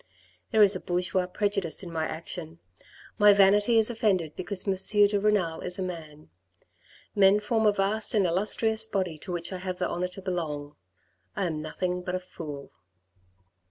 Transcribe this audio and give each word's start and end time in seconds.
There 0.49 0.63
is 0.63 0.75
a 0.75 0.79
bourgeois 0.79 1.27
prejudice 1.27 1.83
in 1.83 1.93
my 1.93 2.07
action; 2.07 2.57
my 3.19 3.33
vanity 3.33 3.77
is 3.77 3.91
offended 3.91 4.35
because 4.35 4.67
M. 4.67 4.73
de 5.07 5.15
Renal 5.19 5.61
is 5.61 5.77
a 5.77 5.83
man. 5.83 6.31
Men 7.13 7.39
form 7.39 7.67
a 7.67 7.71
vast 7.71 8.15
and 8.15 8.25
illustrious 8.25 8.83
body 8.87 9.19
to 9.19 9.31
which 9.31 9.53
I 9.53 9.59
have 9.59 9.77
the 9.77 9.87
honour 9.87 10.07
to 10.17 10.21
belong. 10.23 10.75
I 11.35 11.45
am 11.45 11.61
nothing 11.61 12.01
but 12.01 12.15
a 12.15 12.19
fool." 12.19 12.71